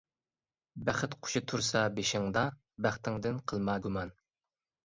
[0.87, 2.45] بەخت قۇشى تۇرسا بېشىڭدا،
[2.87, 4.15] بەختىڭدىن قىلما گۇمان.